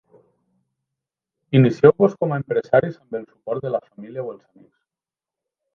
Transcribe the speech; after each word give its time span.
Inicieu-vos 1.59 2.15
com 2.23 2.33
a 2.37 2.41
empresaris 2.43 2.99
amb 3.03 3.19
el 3.21 3.29
suport 3.29 3.67
de 3.67 3.77
la 3.77 3.85
família 3.91 4.27
o 4.27 4.35
els 4.37 4.45
amics. 4.53 4.77